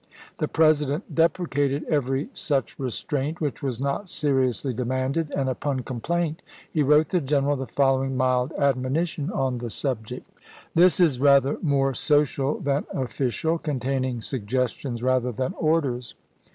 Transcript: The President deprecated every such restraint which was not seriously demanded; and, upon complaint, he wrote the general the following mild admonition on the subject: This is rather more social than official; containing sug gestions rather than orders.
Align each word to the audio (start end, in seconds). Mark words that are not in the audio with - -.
The 0.39 0.47
President 0.47 1.13
deprecated 1.13 1.83
every 1.83 2.31
such 2.33 2.79
restraint 2.79 3.39
which 3.39 3.61
was 3.61 3.79
not 3.79 4.09
seriously 4.09 4.73
demanded; 4.73 5.29
and, 5.29 5.47
upon 5.47 5.81
complaint, 5.81 6.41
he 6.73 6.81
wrote 6.81 7.09
the 7.09 7.21
general 7.21 7.55
the 7.55 7.67
following 7.67 8.17
mild 8.17 8.51
admonition 8.53 9.29
on 9.29 9.59
the 9.59 9.69
subject: 9.69 10.27
This 10.73 10.99
is 10.99 11.19
rather 11.19 11.59
more 11.61 11.93
social 11.93 12.59
than 12.59 12.87
official; 12.91 13.59
containing 13.59 14.21
sug 14.21 14.47
gestions 14.47 15.03
rather 15.03 15.31
than 15.31 15.53
orders. 15.53 16.15